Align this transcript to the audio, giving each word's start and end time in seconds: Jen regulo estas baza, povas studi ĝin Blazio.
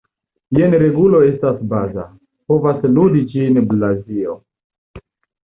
Jen 0.59 0.71
regulo 0.83 1.19
estas 1.25 1.59
baza, 1.73 2.07
povas 2.53 2.81
studi 2.87 3.23
ĝin 3.35 3.61
Blazio. 3.75 4.37